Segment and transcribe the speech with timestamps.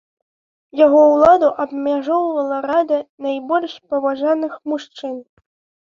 [0.79, 5.15] Яго ўладу абмяжоўвала рада найбольш паважаных мужчын.